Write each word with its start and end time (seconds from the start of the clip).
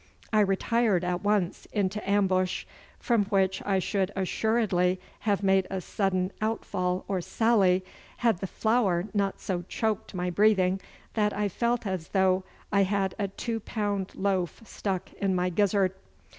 I 0.33 0.39
retired 0.39 1.03
at 1.03 1.21
once 1.23 1.67
into 1.71 2.01
ambush, 2.09 2.65
from 2.97 3.25
which 3.25 3.61
I 3.67 3.77
should 3.77 4.11
assuredly 4.15 4.99
have 5.29 5.43
made 5.43 5.67
a 5.69 5.79
sudden 5.79 6.31
outfall 6.41 7.05
or 7.07 7.21
sally, 7.21 7.85
had 8.17 8.39
the 8.39 8.47
flour 8.47 9.05
not 9.13 9.39
so 9.39 9.63
choked 9.69 10.15
my 10.15 10.31
breathing 10.31 10.81
that 11.13 11.33
I 11.37 11.47
felt 11.49 11.85
as 11.85 12.07
though 12.07 12.43
I 12.71 12.81
had 12.81 13.13
a 13.19 13.27
two 13.27 13.59
pound 13.59 14.13
loaf 14.15 14.63
stuck 14.65 15.13
in 15.13 15.35
my 15.35 15.51
gizzard. 15.51 15.93